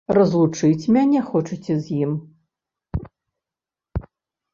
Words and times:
Разлучыць 0.17 0.89
мяне 0.95 1.19
хочаце 1.27 1.73
з 1.87 1.97
ім? 2.05 2.11